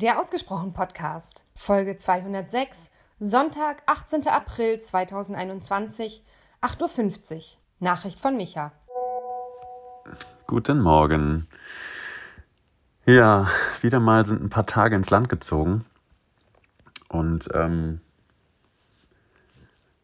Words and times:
Der 0.00 0.18
Ausgesprochen 0.18 0.72
Podcast, 0.72 1.44
Folge 1.54 1.94
206, 1.94 2.90
Sonntag, 3.18 3.82
18. 3.84 4.28
April 4.28 4.78
2021, 4.78 6.24
8.50 6.62 7.34
Uhr. 7.34 7.42
Nachricht 7.80 8.18
von 8.18 8.34
Micha. 8.34 8.72
Guten 10.46 10.80
Morgen. 10.80 11.46
Ja, 13.04 13.46
wieder 13.82 14.00
mal 14.00 14.24
sind 14.24 14.42
ein 14.42 14.48
paar 14.48 14.64
Tage 14.64 14.96
ins 14.96 15.10
Land 15.10 15.28
gezogen. 15.28 15.84
Und 17.10 17.50
ähm, 17.52 18.00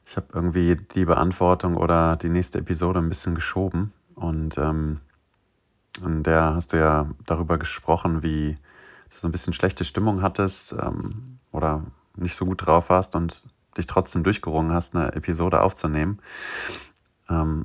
ich 0.05 0.15
habe 0.19 0.27
irgendwie 0.35 0.77
die 0.77 1.07
Beantwortung 1.07 1.75
oder 1.79 2.17
die 2.17 2.29
nächste 2.29 2.59
Episode 2.59 2.99
ein 2.99 3.09
bisschen 3.09 3.35
geschoben. 3.35 3.95
Und 4.15 4.59
ähm, 4.59 5.01
in 6.05 6.23
der 6.23 6.55
hast 6.55 6.75
du 6.75 6.77
ja 6.77 7.09
darüber 7.25 7.57
gesprochen, 7.57 8.23
wie 8.23 8.57
du 9.09 9.17
so 9.17 9.29
ein 9.29 9.33
bisschen 9.33 9.53
schlechte 9.53 9.85
Stimmung 9.85 10.23
hattest 10.23 10.73
ähm, 10.73 11.39
oder 11.53 11.85
nicht 12.17 12.35
so 12.35 12.45
gut 12.45 12.67
drauf 12.67 12.91
warst 12.91 13.15
und 13.15 13.43
dich 13.77 13.87
trotzdem 13.87 14.25
durchgerungen 14.25 14.73
hast, 14.73 14.95
eine 14.95 15.13
Episode 15.15 15.61
aufzunehmen. 15.61 16.19
Ähm, 17.29 17.65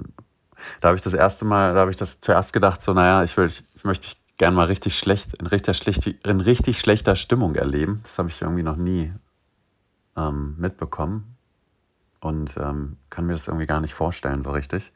da 0.80 0.90
habe 0.90 0.96
ich 0.96 1.02
das 1.02 1.14
erste 1.14 1.46
Mal, 1.46 1.74
da 1.74 1.82
habe 1.82 1.92
ich 1.92 1.98
das 1.98 2.20
zuerst 2.20 2.54
gedacht, 2.54 2.82
so, 2.82 2.94
naja, 2.94 3.24
ich 3.24 3.36
will, 3.38 3.46
ich, 3.46 3.64
ich 3.76 3.84
möchte 3.84 4.08
dich 4.08 4.18
gern 4.38 4.54
mal 4.54 4.66
richtig 4.66 4.98
schlecht, 4.98 5.34
in 5.36 5.48
richtig, 5.48 5.78
schlecht, 5.78 6.08
in 6.08 6.42
richtig 6.42 6.80
schlechter 6.80 7.16
Stimmung 7.16 7.56
erleben. 7.56 8.00
Das 8.04 8.18
habe 8.20 8.30
ich 8.30 8.42
irgendwie 8.42 8.64
noch 8.64 8.76
nie 8.76 9.14
ähm, 10.18 10.56
mitbekommen 10.58 11.36
und 12.20 12.58
ähm, 12.58 12.98
kann 13.10 13.26
mir 13.26 13.34
das 13.34 13.48
irgendwie 13.48 13.68
gar 13.68 13.82
nicht 13.82 13.94
vorstellen, 13.94 14.42
so 14.42 14.52
richtig. 14.52 14.92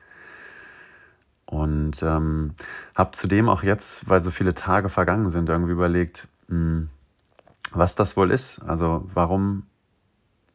Und 1.45 2.01
ähm, 2.01 2.55
habe 2.95 3.11
zudem 3.11 3.49
auch 3.49 3.61
jetzt, 3.61 4.09
weil 4.09 4.21
so 4.21 4.31
viele 4.31 4.55
Tage 4.55 4.89
vergangen 4.89 5.29
sind, 5.29 5.47
irgendwie 5.47 5.73
überlegt, 5.73 6.27
was 6.47 7.95
das 7.95 8.17
wohl 8.17 8.31
ist. 8.31 8.59
Also 8.59 9.05
warum 9.13 9.63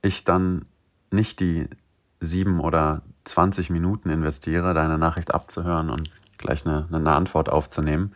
ich 0.02 0.24
dann 0.24 0.66
nicht 1.10 1.41
die 1.41 1.69
sieben 2.20 2.60
oder 2.60 3.02
20 3.24 3.70
Minuten 3.70 4.10
investiere, 4.10 4.74
deine 4.74 4.98
Nachricht 4.98 5.34
abzuhören 5.34 5.91
und 5.91 6.10
gleich 6.38 6.66
eine, 6.66 6.86
eine 6.91 7.12
Antwort 7.12 7.48
aufzunehmen. 7.50 8.12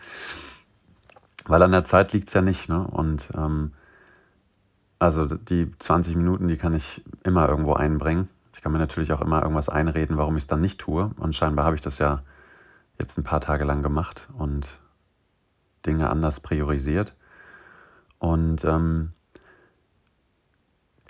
Weil 1.47 1.63
an 1.63 1.73
der 1.73 1.85
Zeit 1.85 2.13
liegt 2.13 2.29
es 2.29 2.35
ja 2.35 2.41
nicht. 2.41 2.69
Ne? 2.69 2.87
Und 2.87 3.31
ähm, 3.37 3.73
also 4.99 5.27
die 5.27 5.71
20 5.79 6.17
Minuten, 6.17 6.49
die 6.49 6.57
kann 6.57 6.75
ich 6.75 7.05
immer 7.23 7.49
irgendwo 7.49 7.75
einbringen. 7.75 8.29
Ich 8.55 8.63
kann 8.63 8.73
mir 8.73 8.79
natürlich 8.79 9.13
auch 9.13 9.21
immer 9.21 9.43
irgendwas 9.43 9.69
einreden, 9.69 10.17
warum 10.17 10.37
ich 10.37 10.45
es 10.45 10.47
dann 10.47 10.61
nicht 10.61 10.81
tue. 10.81 11.11
Und 11.19 11.35
scheinbar 11.35 11.67
habe 11.67 11.75
ich 11.75 11.83
das 11.83 11.99
ja 11.99 12.23
jetzt 12.99 13.19
ein 13.19 13.25
paar 13.25 13.41
Tage 13.41 13.65
lang 13.65 13.83
gemacht 13.83 14.29
und 14.39 14.81
Dinge 15.85 16.09
anders 16.09 16.41
priorisiert. 16.41 17.15
Und 18.25 18.65
ähm, 18.65 19.13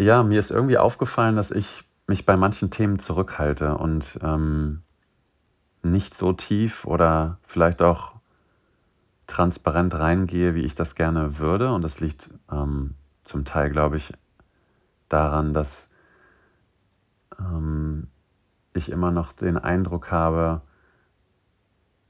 ja, 0.01 0.25
mir 0.25 0.41
ist 0.41 0.51
irgendwie 0.51 0.79
aufgefallen, 0.79 1.37
dass 1.37 1.53
ich 1.53 1.85
mich 2.09 2.27
bei 2.27 2.37
manchen 2.37 2.73
Themen 2.73 2.99
zurückhalte 2.99 3.79
und 3.79 4.19
ähm, 4.21 4.83
nicht 5.85 6.17
so 6.17 6.33
tief 6.33 6.85
oder 6.85 7.39
vielleicht 7.45 7.83
auch 7.83 8.17
transparent 9.29 9.95
reingehe, 9.95 10.57
wie 10.57 10.65
ich 10.65 10.75
das 10.75 10.97
gerne 10.97 11.39
würde. 11.39 11.73
Und 11.73 11.83
das 11.83 12.01
liegt 12.01 12.31
ähm, 12.51 12.97
zum 13.23 13.45
Teil, 13.45 13.71
glaube 13.71 13.97
ich, 13.97 14.13
daran, 15.09 15.55
dass 15.55 15.91
ähm, 17.39 18.09
ich 18.73 18.91
immer 18.91 19.13
noch 19.13 19.33
den 19.33 19.57
Eindruck 19.57 20.11
habe, 20.11 20.63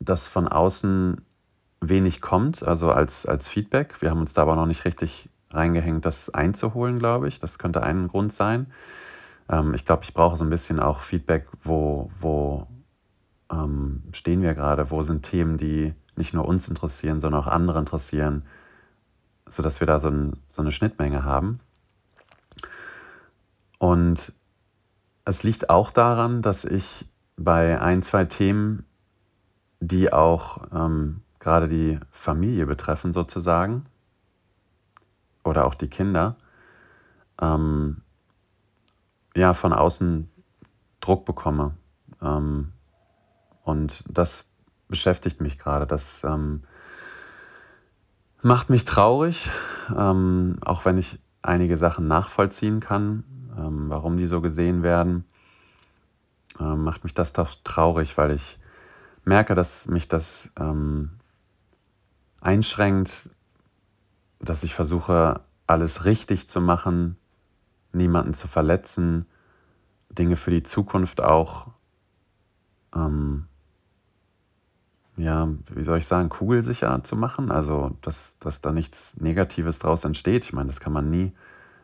dass 0.01 0.29
von 0.29 0.49
außen 0.49 1.21
wenig 1.89 2.21
kommt, 2.21 2.63
also 2.63 2.91
als, 2.91 3.27
als 3.27 3.49
Feedback. 3.49 4.01
Wir 4.01 4.11
haben 4.11 4.21
uns 4.21 4.35
da 4.35 4.43
aber 4.43 4.57
noch 4.57 4.67
nicht 4.67 4.85
richtig 4.85 5.29
reingehängt, 5.51 6.05
das 6.05 6.31
einzuholen, 6.31 6.99
glaube 6.99 7.29
ich. 7.29 7.39
Das 7.39 7.59
könnte 7.59 7.83
ein 7.83 8.09
Grund 8.09 8.33
sein. 8.33 8.67
Ähm, 9.49 9.75
ich 9.75 9.85
glaube, 9.85 10.05
ich 10.05 10.15
brauche 10.15 10.37
so 10.37 10.45
ein 10.45 10.51
bisschen 10.51 10.81
auch 10.81 11.01
Feedback, 11.01 11.47
wo, 11.63 12.11
wo 12.21 12.67
ähm, 13.51 14.03
stehen 14.13 14.43
wir 14.43 14.55
gerade, 14.55 14.91
wo 14.91 15.03
sind 15.03 15.23
Themen, 15.23 15.57
die 15.57 15.95
nicht 16.17 16.35
nur 16.35 16.47
uns 16.47 16.69
interessieren, 16.69 17.21
sondern 17.21 17.43
auch 17.43 17.47
andere 17.47 17.79
interessieren, 17.79 18.45
sodass 19.47 19.81
wir 19.81 19.87
da 19.87 19.99
so, 19.99 20.09
ein, 20.09 20.37
so 20.49 20.63
eine 20.63 20.73
Schnittmenge 20.73 21.25
haben. 21.25 21.61
Und 23.79 24.33
es 25.25 25.43
liegt 25.43 25.71
auch 25.71 25.91
daran, 25.91 26.43
dass 26.43 26.65
ich 26.65 27.07
bei 27.37 27.81
ein, 27.81 28.03
zwei 28.03 28.25
Themen, 28.25 28.87
die 29.81 30.13
auch 30.13 30.67
ähm, 30.73 31.24
gerade 31.45 31.69
die 31.69 32.01
Familie 32.11 32.67
betreffen 32.67 33.13
sozusagen 33.13 33.85
oder 35.45 35.67
auch 35.67 35.75
die 35.75 35.89
Kinder, 35.89 36.37
ähm, 37.41 38.01
ja, 39.37 39.53
von 39.53 39.73
außen 39.75 40.31
Druck 41.01 41.27
bekomme. 41.27 41.75
Ähm, 42.23 42.73
und 43.63 44.05
das 44.09 44.49
beschäftigt 44.89 45.43
mich 45.43 45.59
gerade. 45.59 45.87
Das 45.87 46.25
ähm, 46.25 46.65
macht 48.41 48.71
mich 48.71 48.85
traurig, 48.85 49.51
ähm, 49.95 50.57
auch 50.65 50.87
wenn 50.87 50.97
ich 50.97 51.19
einige 51.43 51.77
Sachen 51.77 52.09
nachvollziehen 52.09 52.81
kann, 52.81 53.25
ähm, 53.59 53.91
warum 53.91 54.17
die 54.17 54.27
so 54.27 54.41
gesehen 54.41 54.83
werden. 54.83 55.27
Ähm, 56.59 56.85
macht 56.85 57.05
mich 57.05 57.13
das 57.13 57.35
doch 57.35 57.55
traurig, 57.65 58.17
weil 58.17 58.31
ich 58.31 58.59
merke, 59.25 59.55
dass 59.55 59.89
mich 59.89 60.09
das 60.09 60.53
ähm, 60.59 61.11
einschränkt, 62.45 63.31
dass 64.39 64.63
ich 64.63 64.75
versuche, 64.75 65.41
alles 65.67 66.05
richtig 66.05 66.47
zu 66.47 66.61
machen, 66.61 67.17
niemanden 67.93 68.35
zu 68.35 68.49
verletzen, 68.49 69.27
Dinge 70.11 70.37
für 70.37 70.51
die 70.51 70.63
Zukunft 70.63 71.23
auch, 71.23 71.69
ähm, 72.95 73.47
ja, 75.17 75.49
wie 75.71 75.83
soll 75.83 75.99
ich 75.99 76.07
sagen, 76.07 76.29
kugelsicher 76.29 77.03
zu 77.03 77.17
machen. 77.17 77.51
Also, 77.51 77.97
dass, 78.03 78.39
dass 78.39 78.61
da 78.61 78.73
nichts 78.73 79.17
Negatives 79.17 79.79
draus 79.79 80.05
entsteht. 80.05 80.45
Ich 80.45 80.53
meine, 80.53 80.67
das 80.67 80.81
kann 80.81 80.93
man 80.93 81.09
nie 81.09 81.33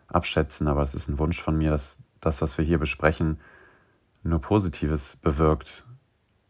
abschätzen, 0.09 0.69
aber 0.69 0.83
es 0.83 0.95
ist 0.95 1.09
ein 1.09 1.19
Wunsch 1.19 1.41
von 1.41 1.57
mir, 1.57 1.71
dass 1.71 1.99
das, 2.21 2.43
was 2.43 2.59
wir 2.59 2.65
hier 2.65 2.79
besprechen, 2.79 3.39
nur 4.23 4.41
Positives 4.41 5.17
bewirkt 5.17 5.87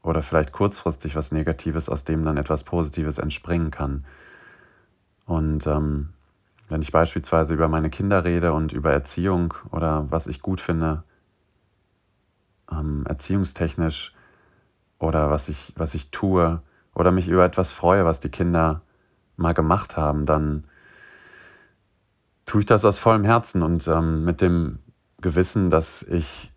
oder 0.02 0.22
vielleicht 0.22 0.52
kurzfristig 0.52 1.16
was 1.16 1.32
Negatives, 1.32 1.88
aus 1.88 2.04
dem 2.04 2.24
dann 2.24 2.36
etwas 2.36 2.64
Positives 2.64 3.18
entspringen 3.18 3.70
kann. 3.70 4.04
Und 5.26 5.66
ähm, 5.66 6.10
wenn 6.68 6.82
ich 6.82 6.92
beispielsweise 6.92 7.54
über 7.54 7.68
meine 7.68 7.90
Kinder 7.90 8.24
rede 8.24 8.52
und 8.52 8.72
über 8.72 8.92
Erziehung 8.92 9.54
oder 9.70 10.06
was 10.10 10.26
ich 10.26 10.40
gut 10.40 10.60
finde, 10.60 11.02
ähm, 12.70 13.04
erziehungstechnisch 13.06 14.14
oder 14.98 15.30
was 15.30 15.48
ich, 15.48 15.72
was 15.76 15.94
ich 15.94 16.10
tue 16.10 16.62
oder 16.94 17.10
mich 17.10 17.28
über 17.28 17.44
etwas 17.44 17.72
freue, 17.72 18.04
was 18.04 18.20
die 18.20 18.30
Kinder 18.30 18.82
mal 19.36 19.52
gemacht 19.52 19.96
haben, 19.96 20.26
dann 20.26 20.64
tue 22.44 22.60
ich 22.60 22.66
das 22.66 22.84
aus 22.84 22.98
vollem 22.98 23.24
Herzen 23.24 23.62
und 23.62 23.86
ähm, 23.88 24.24
mit 24.24 24.40
dem 24.40 24.78
Gewissen, 25.20 25.70
dass 25.70 26.02
ich 26.02 26.52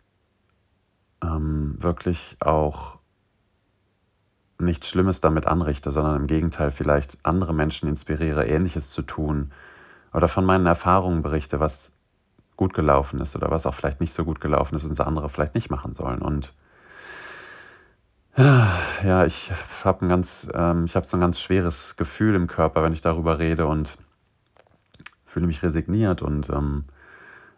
ähm, 1.22 1.76
wirklich 1.78 2.38
auch 2.40 3.00
nichts 4.60 4.90
Schlimmes 4.90 5.22
damit 5.22 5.48
anrichte, 5.48 5.92
sondern 5.92 6.16
im 6.16 6.28
Gegenteil 6.28 6.72
vielleicht 6.72 7.18
andere 7.24 7.54
Menschen 7.54 7.90
inspiriere, 7.90 8.46
ähnliches 8.46 8.92
zu 8.92 9.02
tun 9.02 9.52
oder 10.14 10.28
von 10.28 10.46
meinen 10.46 10.66
Erfahrungen 10.66 11.22
berichte, 11.22 11.60
was 11.60 11.94
gut 12.56 12.74
gelaufen 12.74 13.20
ist 13.20 13.36
oder 13.36 13.50
was 13.50 13.66
auch 13.66 13.74
vielleicht 13.74 14.00
nicht 14.00 14.14
so 14.14 14.26
gut 14.26 14.40
gelaufen 14.40 14.76
ist 14.76 14.84
und 14.86 15.00
andere 15.02 15.30
vielleicht 15.30 15.56
nicht 15.56 15.70
machen 15.70 15.94
sollen. 15.94 16.22
Und 16.22 16.54
ja, 18.38 19.26
ich 19.26 19.52
habe 19.84 20.06
ein 20.06 20.10
ganz, 20.10 20.48
ähm, 20.54 20.86
ich 20.86 20.96
habe 20.96 21.06
so 21.06 21.18
ein 21.18 21.22
ganz 21.22 21.40
schweres 21.40 21.96
Gefühl 21.96 22.36
im 22.36 22.48
Körper, 22.48 22.84
wenn 22.84 22.94
ich 22.94 23.02
darüber 23.02 23.38
rede 23.38 23.68
und 23.68 23.98
fühle 25.26 25.48
mich 25.48 25.62
resigniert 25.64 26.22
und 26.22 26.50
ähm, 26.50 26.86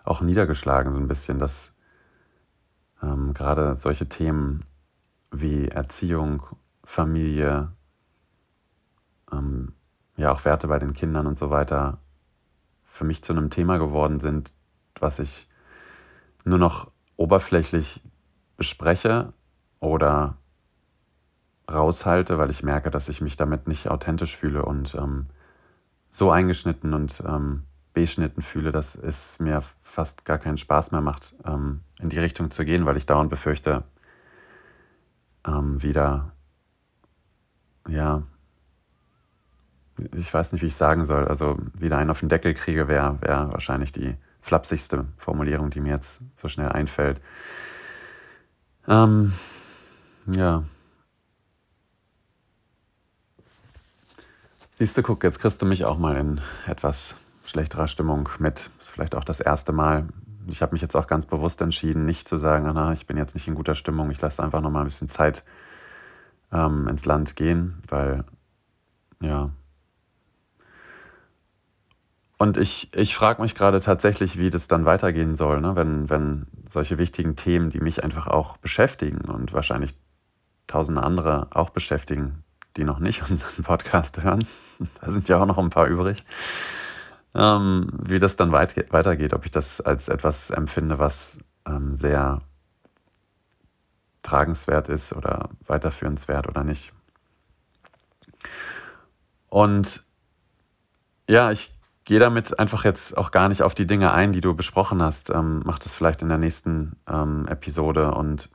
auch 0.04 0.22
niedergeschlagen 0.22 0.94
so 0.94 1.00
ein 1.00 1.08
bisschen, 1.08 1.40
dass 1.40 1.74
ähm, 3.02 3.34
gerade 3.34 3.76
solche 3.76 4.08
Themen 4.08 4.62
wie 5.32 5.68
Erziehung 5.68 6.44
Familie, 6.86 7.72
ähm, 9.32 9.74
ja 10.18 10.32
auch 10.32 10.46
Werte 10.46 10.68
bei 10.68 10.80
den 10.80 10.94
Kindern 10.94 11.28
und 11.28 11.36
so 11.36 11.50
weiter 11.50 11.98
für 12.84 13.04
mich 13.04 13.24
zu 13.24 13.34
einem 13.34 13.50
Thema 13.50 13.78
geworden 13.78 14.20
sind, 14.20 14.54
was 15.00 15.20
ich 15.20 15.50
nur 16.46 16.58
noch 16.58 16.92
oberflächlich 17.18 18.02
bespreche 18.56 19.32
oder 19.80 20.38
raushalte, 21.70 22.38
weil 22.38 22.50
ich 22.50 22.64
merke, 22.64 22.92
dass 22.92 23.10
ich 23.10 23.22
mich 23.22 23.36
damit 23.36 23.68
nicht 23.68 23.90
authentisch 23.90 24.38
fühle 24.38 24.64
und 24.64 24.96
ähm, 24.96 25.26
so 26.12 26.32
eingeschnitten 26.32 26.94
und 26.94 27.22
ähm, 27.28 27.64
beschnitten 27.94 28.42
fühle, 28.42 28.72
dass 28.72 28.96
es 28.96 29.40
mir 29.40 29.62
fast 29.82 30.26
gar 30.26 30.38
keinen 30.38 30.58
Spaß 30.58 30.92
mehr 30.92 31.02
macht, 31.02 31.36
ähm, 31.46 31.82
in 32.00 32.10
die 32.10 32.20
Richtung 32.20 32.52
zu 32.52 32.64
gehen, 32.64 32.86
weil 32.86 32.98
ich 32.98 33.06
dauernd 33.06 33.30
befürchte, 33.30 33.84
ähm, 35.46 35.82
wieder 35.82 36.35
ja, 37.88 38.24
ich 40.14 40.34
weiß 40.34 40.52
nicht, 40.52 40.62
wie 40.62 40.68
ich 40.68 40.76
sagen 40.76 41.06
soll, 41.06 41.28
also 41.28 41.58
wieder 41.74 41.98
einen 41.98 42.10
auf 42.10 42.20
den 42.20 42.30
Deckel 42.30 42.54
kriege, 42.54 42.88
wäre 42.88 43.22
wär 43.22 43.52
wahrscheinlich 43.52 43.92
die 43.92 44.16
flapsigste 44.42 45.06
Formulierung, 45.18 45.70
die 45.70 45.80
mir 45.80 45.94
jetzt 45.94 46.22
so 46.36 46.48
schnell 46.48 46.70
einfällt. 46.70 47.22
Ähm, 48.88 49.34
ja. 50.28 50.64
Siehst 54.78 54.98
du, 54.98 55.02
guck, 55.02 55.24
jetzt 55.24 55.40
kriegst 55.40 55.62
du 55.62 55.66
mich 55.66 55.86
auch 55.86 55.98
mal 55.98 56.18
in 56.18 56.42
etwas 56.68 57.16
schlechterer 57.46 57.88
Stimmung 57.88 58.28
mit. 58.40 58.70
Vielleicht 58.80 59.16
auch 59.16 59.24
das 59.24 59.40
erste 59.40 59.72
Mal. 59.72 60.08
Ich 60.48 60.62
habe 60.62 60.74
mich 60.74 60.82
jetzt 60.82 60.96
auch 60.96 61.08
ganz 61.08 61.26
bewusst 61.26 61.62
entschieden, 61.62 62.06
nicht 62.06 62.28
zu 62.28 62.38
sagen, 62.38 62.70
na, 62.74 62.92
ich 62.92 63.08
bin 63.08 63.18
jetzt 63.18 63.34
nicht 63.34 63.48
in 63.48 63.56
guter 63.56 63.74
Stimmung. 63.74 64.12
Ich 64.12 64.22
lasse 64.22 64.44
einfach 64.44 64.62
noch 64.62 64.70
mal 64.70 64.82
ein 64.82 64.86
bisschen 64.86 65.08
Zeit 65.08 65.44
ähm, 66.52 66.88
ins 66.88 67.06
Land 67.06 67.36
gehen, 67.36 67.82
weil, 67.88 68.26
ja, 69.22 69.52
und 72.38 72.58
ich, 72.58 72.94
ich 72.94 73.16
frage 73.16 73.42
mich 73.42 73.56
gerade 73.56 73.80
tatsächlich, 73.80 74.38
wie 74.38 74.50
das 74.50 74.68
dann 74.68 74.86
weitergehen 74.86 75.36
soll, 75.36 75.62
ne? 75.62 75.76
wenn, 75.76 76.10
wenn 76.10 76.48
solche 76.68 76.98
wichtigen 76.98 77.36
Themen, 77.36 77.70
die 77.70 77.80
mich 77.80 78.04
einfach 78.04 78.28
auch 78.28 78.58
beschäftigen 78.58 79.22
und 79.30 79.54
wahrscheinlich 79.54 79.96
tausende 80.68 81.04
andere 81.04 81.48
auch 81.52 81.70
beschäftigen, 81.70 82.44
die 82.76 82.84
noch 82.84 83.00
nicht 83.00 83.22
unseren 83.30 83.64
Podcast 83.64 84.22
hören, 84.22 84.46
da 85.02 85.12
sind 85.12 85.30
ja 85.30 85.40
auch 85.40 85.46
noch 85.46 85.58
ein 85.58 85.70
paar 85.70 85.88
übrig, 85.88 86.26
ähm, 87.34 87.90
wie 88.04 88.20
das 88.20 88.36
dann 88.36 88.52
weit, 88.52 88.92
weitergeht, 88.92 89.34
ob 89.34 89.46
ich 89.46 89.52
das 89.52 89.80
als 89.80 90.10
etwas 90.10 90.50
empfinde, 90.50 91.00
was 91.00 91.40
ähm, 91.66 91.96
sehr 91.96 92.42
tragenswert 94.26 94.90
ist 94.90 95.14
oder 95.14 95.50
weiterführenswert 95.66 96.48
oder 96.48 96.64
nicht. 96.64 96.94
Und 99.50 100.04
ja, 101.30 101.52
ich 101.52 101.74
gehe 102.04 102.20
damit 102.20 102.60
einfach 102.60 102.84
jetzt 102.86 103.18
auch 103.18 103.32
gar 103.32 103.50
nicht 103.50 103.64
auf 103.64 103.74
die 103.74 103.88
Dinge 103.88 104.12
ein, 104.12 104.32
die 104.32 104.42
du 104.42 104.56
besprochen 104.56 105.02
hast. 105.02 105.30
Ähm, 105.30 105.62
mach 105.66 105.80
das 105.80 105.94
vielleicht 105.94 106.22
in 106.22 106.30
der 106.30 106.38
nächsten 106.38 106.98
ähm, 107.10 107.48
Episode 107.48 108.12
und 108.12 108.50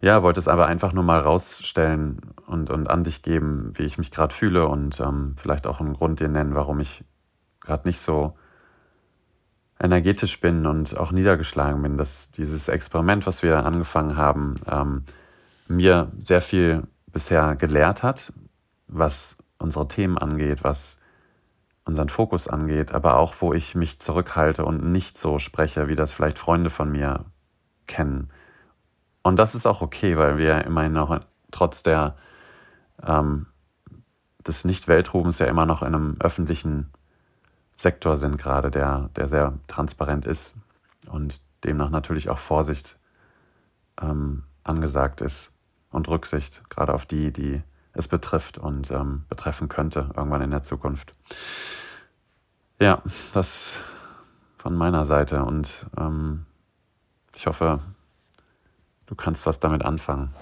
ja, 0.00 0.22
wollte 0.22 0.40
es 0.40 0.48
aber 0.48 0.66
einfach 0.66 0.94
nur 0.94 1.04
mal 1.04 1.20
rausstellen 1.20 2.20
und, 2.46 2.70
und 2.70 2.88
an 2.88 3.04
dich 3.04 3.22
geben, 3.22 3.72
wie 3.74 3.82
ich 3.82 3.98
mich 3.98 4.10
gerade 4.10 4.34
fühle 4.34 4.66
und 4.66 4.98
ähm, 5.00 5.34
vielleicht 5.36 5.66
auch 5.66 5.80
einen 5.80 5.92
Grund 5.92 6.20
dir 6.20 6.28
nennen, 6.28 6.54
warum 6.54 6.80
ich 6.80 7.04
gerade 7.60 7.86
nicht 7.86 8.00
so 8.00 8.34
energetisch 9.82 10.40
bin 10.40 10.66
und 10.66 10.96
auch 10.96 11.10
niedergeschlagen 11.10 11.82
bin, 11.82 11.96
dass 11.96 12.30
dieses 12.30 12.68
Experiment, 12.68 13.26
was 13.26 13.42
wir 13.42 13.64
angefangen 13.64 14.16
haben, 14.16 14.60
ähm, 14.70 15.04
mir 15.68 16.12
sehr 16.18 16.42
viel 16.42 16.82
bisher 17.12 17.56
gelehrt 17.56 18.02
hat, 18.02 18.32
was 18.88 19.38
unsere 19.58 19.88
Themen 19.88 20.18
angeht, 20.18 20.64
was 20.64 21.00
unseren 21.84 22.08
Fokus 22.08 22.46
angeht, 22.46 22.92
aber 22.92 23.16
auch, 23.16 23.34
wo 23.40 23.54
ich 23.54 23.74
mich 23.74 24.00
zurückhalte 24.00 24.64
und 24.64 24.84
nicht 24.84 25.16
so 25.16 25.38
spreche, 25.38 25.88
wie 25.88 25.96
das 25.96 26.12
vielleicht 26.12 26.38
Freunde 26.38 26.70
von 26.70 26.92
mir 26.92 27.24
kennen. 27.86 28.30
Und 29.22 29.38
das 29.38 29.54
ist 29.54 29.66
auch 29.66 29.80
okay, 29.80 30.16
weil 30.16 30.38
wir 30.38 30.64
immerhin 30.64 30.92
noch 30.92 31.20
trotz 31.50 31.82
der, 31.82 32.16
ähm, 33.04 33.46
des 34.46 34.64
Nicht-Weltrubens 34.64 35.38
ja 35.38 35.46
immer 35.46 35.66
noch 35.66 35.82
in 35.82 35.94
einem 35.94 36.16
öffentlichen 36.20 36.90
Sektor 37.80 38.14
sind, 38.14 38.36
gerade 38.36 38.70
der, 38.70 39.08
der 39.16 39.26
sehr 39.26 39.54
transparent 39.66 40.26
ist 40.26 40.54
und 41.10 41.40
demnach 41.64 41.88
natürlich 41.88 42.28
auch 42.28 42.36
Vorsicht 42.36 42.98
ähm, 44.02 44.44
angesagt 44.64 45.22
ist 45.22 45.52
und 45.90 46.06
Rücksicht, 46.06 46.62
gerade 46.68 46.92
auf 46.92 47.06
die, 47.06 47.32
die 47.32 47.62
es 47.94 48.06
betrifft 48.06 48.58
und 48.58 48.90
ähm, 48.90 49.24
betreffen 49.30 49.70
könnte 49.70 50.10
irgendwann 50.14 50.42
in 50.42 50.50
der 50.50 50.62
Zukunft. 50.62 51.14
Ja, 52.78 53.02
das 53.32 53.78
von 54.58 54.74
meiner 54.74 55.06
Seite 55.06 55.42
und 55.46 55.86
ähm, 55.96 56.44
ich 57.34 57.46
hoffe, 57.46 57.80
du 59.06 59.14
kannst 59.14 59.46
was 59.46 59.58
damit 59.58 59.86
anfangen. 59.86 60.34